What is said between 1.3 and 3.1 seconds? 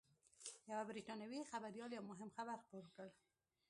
خبریال یو مهم خبر خپور کړ